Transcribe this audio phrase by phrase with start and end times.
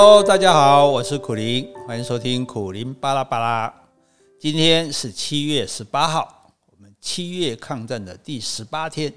[0.00, 3.82] Hello，大家好，我是苦苓，欢迎收听苦苓巴拉巴拉。
[4.38, 9.12] 今天是七月十八号，我们七月抗战的第十八天，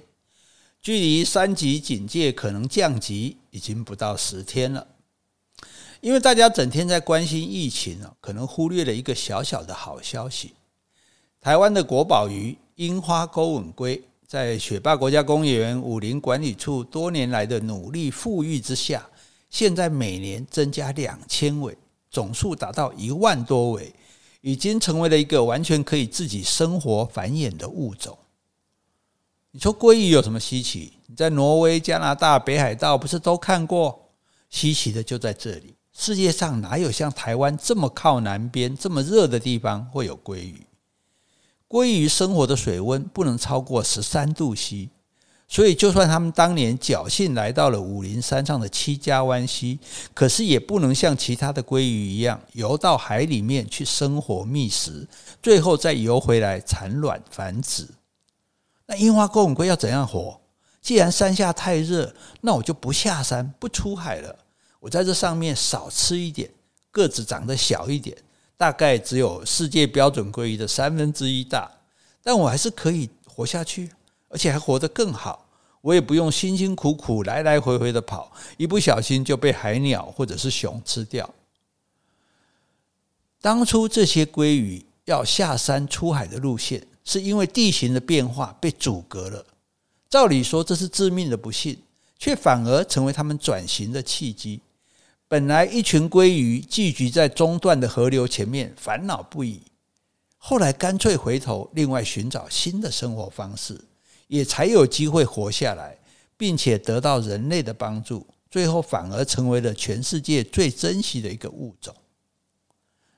[0.82, 4.88] 距离三级警戒可能降级已经不到十天了。
[6.00, 10.56] 因为大家整天在关心疫情啊，可能忽略了一个小小的好消息：
[11.40, 19.08] 台湾的国宝鱼樱花钩吻鲑，在雪霸国家公园武林管理处多年来的努力复育之下，
[19.52, 21.78] 现在每年增加两千尾，
[22.10, 23.94] 总数达到一万多尾，
[24.40, 28.18] 已经成为了一个完全可以自己生活繁衍的物种。
[29.52, 30.94] 你说鲑鱼有什么稀奇？
[31.06, 34.10] 你在挪威、加拿大、北海道不是都看过？
[34.50, 35.76] 稀奇的就在这里。
[35.92, 40.66] 世界上哪有像台湾这么靠南边、这么热的地方会有鲑鱼？
[41.68, 44.90] 鲑鱼生活的水温不能超过十三度 C，
[45.52, 49.78] 所以就算他们当年侥幸来到了武陵山上的七家湾溪，
[50.14, 55.06] 可是也不能像其他的鲑鱼一样游到海里面去生活觅食，
[55.44, 57.86] 最后再游回来产卵繁殖。
[58.86, 60.40] 那樱花钩吻鲑要怎样活？
[60.82, 64.34] 既然山下太热，那我就不下山，不出海了。
[64.80, 66.50] 我在这上面少吃一点，
[66.92, 68.18] 个子长得小一点，
[68.56, 71.70] 大概只有世界标准鲑鱼的三分之一大，
[72.24, 73.92] 但我还是可以活下去，
[74.32, 75.48] 而且还活得更好。
[75.82, 81.28] 我也不用辛辛苦苦来来回回的跑，一不小心就被海鸟或者是熊吃掉。
[83.42, 89.44] 当初这些鲑鱼要下山出海的路线，是因为地形的变化被阻隔了。
[90.08, 91.80] 照理说这是致命的不幸，
[92.20, 94.62] 却反而成为他们转型的契机。
[95.28, 99.62] 本来一群鲑鱼聚集在中段的河流前面，烦恼不已。
[100.38, 103.80] 后来干脆回头，另外寻找新的生活方式，
[104.32, 105.98] 也才有机会活下来，
[106.38, 108.26] 并且得到人类的帮助。
[108.50, 111.94] 最后反而成为了全世界最珍惜的一个物种。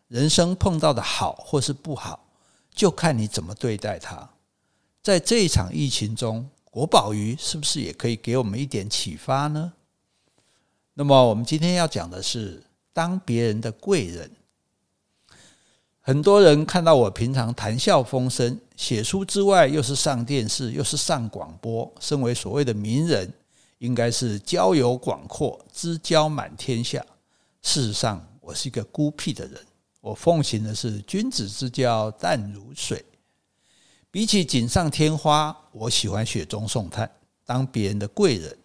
[0.07, 2.25] 人生碰到的好或是不好，
[2.73, 4.27] 就看你怎么对待它。
[5.03, 9.71] 在这一场疫情中，国宝鱼是不是也可以给我们一点启发呢？
[10.95, 14.31] 那么我们今天要讲的是当别人的贵人。
[16.05, 23.33] 很多人看到我平常谈笑风生，写书之外又是上电视，又是上广播，身为所谓的名人，
[23.77, 26.99] 应该是交友广阔，知交满天下。
[27.61, 29.57] 事实上，我是一个孤僻的人。
[30.01, 33.01] 我奉行的是君子之交淡如水。
[34.11, 37.09] 比起锦上添花，我喜欢雪中送炭，
[37.45, 38.57] 当别人的贵人。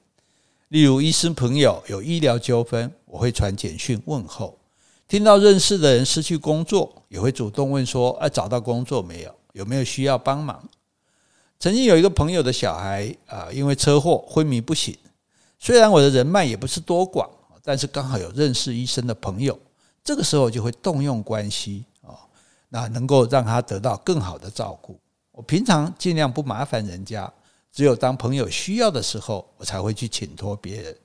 [0.70, 4.57] 例如，医生朋友有医疗纠纷，我会传简讯问候；
[5.08, 9.34] 听到认识的人失去工作，也会主动问说：“哎，找到工作没有？
[9.54, 10.68] 有没有需要帮忙？”
[11.58, 14.94] 曾经有一个朋友的小孩啊，因为车祸昏迷不醒。
[15.58, 17.28] 虽然我的人脉也不是多广，
[17.64, 19.58] 但是刚好有认识医生的朋友，
[20.04, 22.12] 这个时候就会动用关系啊，
[22.68, 25.00] 那能够让他得到更好的照顾。
[25.32, 27.32] 我平常尽量不麻烦人家。
[27.70, 30.96] 只有当朋友需要的时候，我才会去请托别人。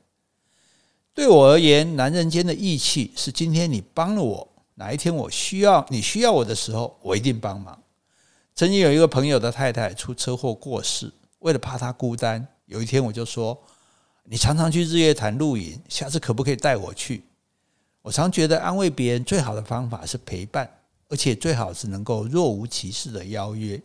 [1.16, 7.80] 对我而言，男人间的义气是：今天你帮了我，哪一天我需要你需要我的时候，我一定帮忙。
[8.56, 13.56] 曾经有一个朋友的太太出车祸过世，为了怕她孤单，有一天我就说
[14.26, 17.24] ：“你常常去日月潭露营，下次可不可以带我去？”
[18.02, 20.68] 我常觉得安慰别人最好的方法是陪伴，
[21.10, 23.80] 而且最好是能够若无其事的邀约。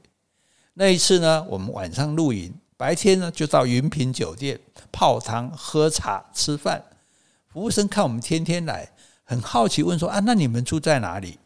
[0.72, 2.54] 那一次呢，我们晚上露营。
[2.78, 4.58] 白天呢，就到云品酒店
[4.90, 6.82] 泡汤、喝茶、吃饭。
[7.52, 8.88] 服务生看我们天天来，
[9.24, 11.38] 很好奇问说：“啊，那你们住在哪里？”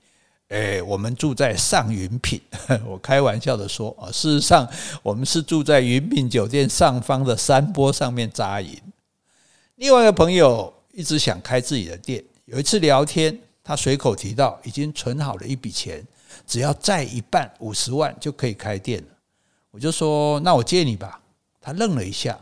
[0.49, 2.41] 哎，我们住在上云品。
[2.85, 4.69] 我开玩笑的说：“啊，事实上，
[5.03, 8.79] 我们是住在云品酒店上方的山坡上面扎营。”
[9.77, 12.23] 另外一个朋友一直想开自己的店。
[12.45, 16.07] 有一次聊天，他随口提到已经存好了一笔钱，
[16.47, 19.09] 只要债一半五十万就可以开店了。
[19.71, 21.19] 我就说：“那我借你吧。”
[21.63, 22.39] 他愣了一下，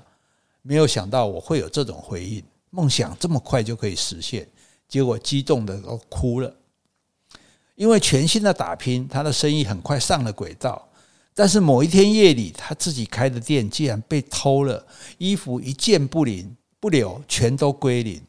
[0.63, 2.43] 没有想到我会有这种回应。
[2.71, 4.49] 梦想这么快就可以实现，
[4.89, 6.55] 结果激动的都哭了。
[7.75, 10.89] 因为全新的打拼，他的生意很快上了轨道。
[11.35, 14.87] 但是某一天夜里，他自己开的店竟然被偷了，
[15.19, 18.21] 衣服一件不灵不留，全都归零。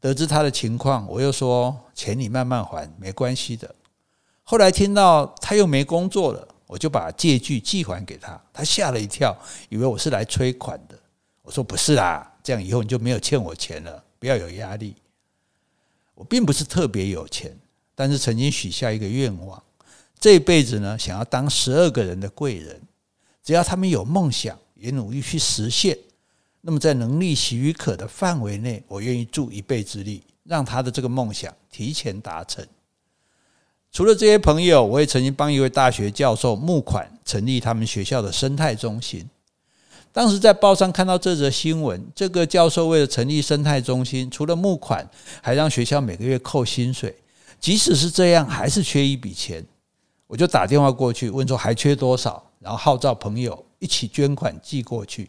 [0.00, 3.74] 得知他的情况，我又说：钱你慢慢还，没关系的。
[4.42, 6.48] 后来听到他又没工作了。
[6.66, 9.36] 我就把借据寄还给他，他吓了一跳，
[9.68, 10.98] 以为我是来催款的。
[11.42, 14.94] 我说不是啦，这样以后你就没有欠我钱了，不要有压力。
[16.14, 17.56] 我并不是特别有钱，
[17.94, 19.60] 但是曾经许下一个愿望，
[20.20, 22.80] 这一辈子呢，想要当十二个人的贵人，
[23.42, 25.98] 只要他们有梦想，也努力去实现，
[26.60, 32.64] 那么在能力许可的范围内，我愿意助一臂之力，让他的这个梦想提前达成。
[33.90, 39.28] 除了这些朋友，我也曾经帮一位大学教授募款，成立他们学校的生态中心。
[40.14, 45.04] 当时在报上看到这则新闻，这个教授为了成立生态中心，除了募款，
[45.42, 47.12] 还让学校每个月扣薪水。
[47.58, 49.66] 即使是这样，还是缺一笔钱。
[50.28, 55.28] 我就打电话过去问说还缺多少，然后号召朋友一起捐款寄过去，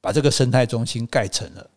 [0.00, 1.70] 把这个生态中心盖成了。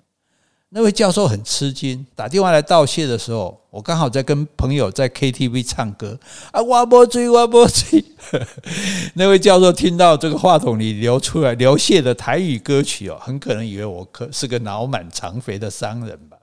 [0.70, 6.20] 那位教授很吃惊，打电话来道谢的时候，我刚好在跟朋友在 KTV 唱歌
[6.52, 8.04] 啊，我不醉，我不醉。
[9.16, 16.36] 那位教授听到这个话筒里流出来流泻的台语歌曲哦，很可能以为我可是个脑满肠肥的商人吧。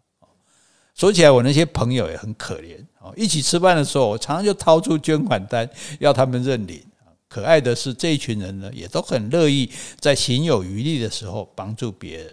[0.95, 3.13] 说起来，我那些朋友也很可怜哦。
[3.15, 5.69] 一起吃饭的时候，我常常就掏出捐款单
[5.99, 6.83] 要他们认领。
[7.29, 9.69] 可爱的是，这一群人呢，也都很乐意
[10.01, 12.33] 在行有余力的时候帮助别人。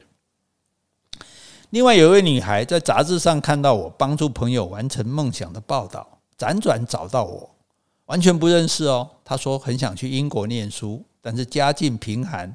[1.72, 7.50] 另外有一位女孩在杂志上看到我帮助朋友完成梦想的报道，辗转找到我，
[8.08, 9.10] 完全不认识哦。
[9.24, 12.54] 她说很想去英国念书，但是家境贫寒，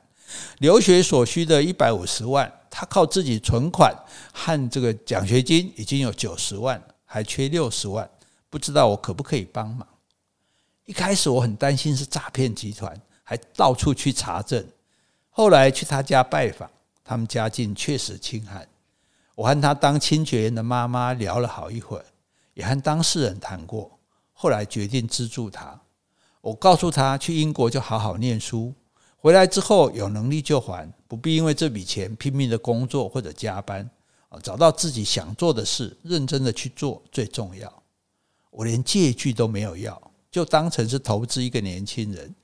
[0.58, 3.90] 留学所需的一百五十万，她靠自己存款
[4.34, 8.06] 和这个奖学金已经有九十万，还缺六十万，
[8.50, 9.88] 不知道我可不可以帮忙？
[10.84, 14.62] 一开始我很担心是诈骗集团，还到处去查证。
[15.30, 16.70] 后来去她家拜访，
[17.02, 18.68] 他们家境确实清寒。
[19.36, 22.04] 我和他当清洁员的妈妈聊了好一会儿，
[22.54, 23.98] 也和当事人谈过，
[24.32, 25.78] 后来决定资助他。
[26.40, 28.74] 我告诉他，去英国就好好念书，
[29.16, 33.88] 回来之后有能力就还，不必因为这笔钱拼命的工作或者加班。
[34.42, 37.82] 找到自己想做的事，认真的去做最重要。
[38.50, 42.34] 我连借据都没有要，就当成是投资一个年轻人，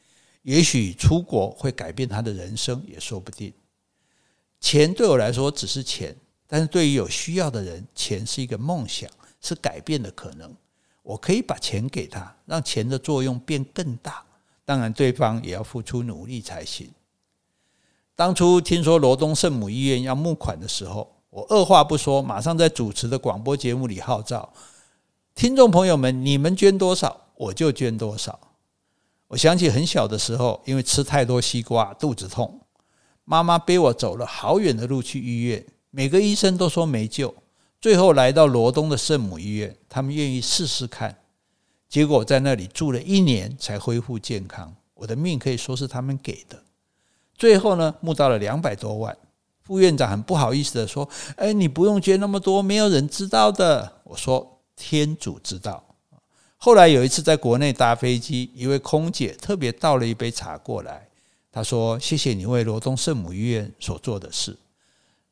[0.42, 3.52] 也许出国会改变他的人生，也说不定。
[4.60, 6.16] 钱对我来说只是钱。
[6.52, 9.08] 但是对于有需要的人，钱是一个梦想，
[9.40, 10.54] 是改变的可能。
[11.02, 14.22] 我可以把钱给他，让钱的作用变更大。
[14.62, 16.90] 当然，对方也要付出努力才行。
[18.14, 24.52] 当初听说罗东圣母医院要募款的时候，我二话不说，马上在主持的广播节目里号召
[25.34, 28.38] 听众朋友们：你们捐多少，我就捐多少。
[29.28, 32.60] 我想起很小的时候，因为吃太多西瓜，肚子痛，
[33.24, 35.64] 妈妈背我走了好远的路去医院。
[35.94, 37.34] 每个医生都说没救，
[37.78, 41.18] 最后来到罗东的圣母医院，他们愿意试试看。
[41.86, 44.74] 结果在那里住了一年才恢复健康。
[44.94, 46.62] 我的命可以说是他们给的。
[47.36, 49.14] 最后呢，募到了两百多万。
[49.60, 51.06] 副院长很不好意思地说
[51.36, 55.84] ：“哎，你不用捐那么多，没有人知道的。”我说：“天主知道。”
[56.56, 61.06] 后来有一次在国内搭飞机，一位空姐特别倒了一杯茶过来，
[61.52, 64.56] 她说：“谢谢你为罗东圣母医院所做的事。”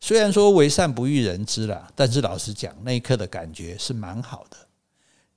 [0.01, 4.57] 虽然说为善不欲人知啦，但是老实讲，那一刻的感觉是蛮好的。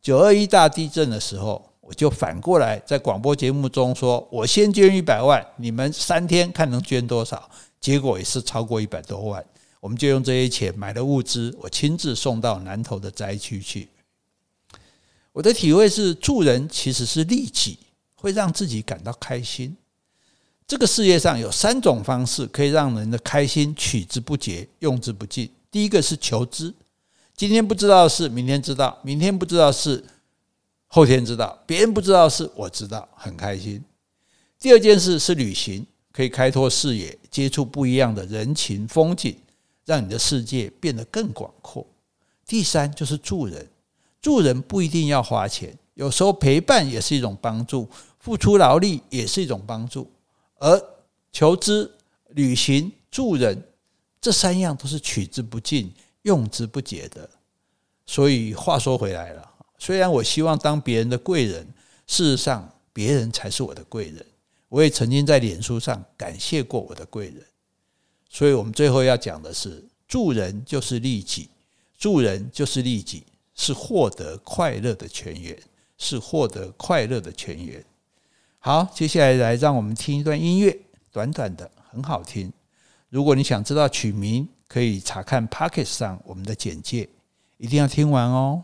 [0.01, 7.50] 九二一大地震的时候，我就反过来在广播节目中说：“我先捐一百万，你们三天看能捐多少。”
[7.80, 9.45] 结果也是超过一百多万，
[9.81, 13.89] 我们就用这些钱买了物资，我亲自送到南投的灾区去。
[15.33, 17.80] 我的体会是，助人其实是利己，
[18.15, 19.75] 会让自己感到开心。
[20.74, 25.48] 这个世界上有三种方式可以让人的开心取之不竭、用之不尽。
[25.70, 26.74] 第一个是求知，
[27.38, 30.03] 今天不知道的事，明天知道；明天不知道的事，
[30.88, 33.84] 后天知道；别人不知道的事，我知道，很开心。
[34.60, 39.38] 第二件事是旅行，可以开拓视野，接触不一样的人情风景，
[39.86, 41.86] 让你的世界变得更广阔。
[42.48, 43.70] 第三就是助人，
[44.20, 47.88] 助人不一定要花钱，有时候陪伴也是一种帮助，
[48.18, 50.10] 付出劳力也是一种帮助。
[50.63, 50.82] 而
[51.34, 51.91] 求知、
[52.29, 53.62] 旅行、助人，
[54.22, 57.29] 这三样都是取之不尽、用之不竭的。
[58.05, 61.67] 所以话说回来了，虽然我希望当别人的贵人，
[62.08, 64.25] 事实上别人才是我的贵人。
[64.70, 67.46] 我也曾经在脸书上感谢过我的贵人。
[68.29, 71.50] 所以我们最后要讲的是：助人就是利己，
[71.98, 75.62] 助人就是利己，是获得快乐的泉源，
[75.98, 77.84] 是获得快乐的泉源。
[78.65, 80.79] 好，接下来来让我们听一段音乐，
[81.12, 82.50] 短短的，很好听。
[83.10, 87.10] 如果你想知道曲名，可以查看 Pocket 上我们的简介，
[87.58, 88.63] 一定要听完哦。